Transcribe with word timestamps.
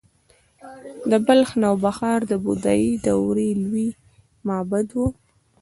د 1.09 1.11
بلخ 1.27 1.49
نوبهار 1.63 2.19
د 2.31 2.33
بودايي 2.45 2.91
دورې 3.05 3.49
لوی 3.63 3.87
معبد 4.47 4.87
و 4.93 4.97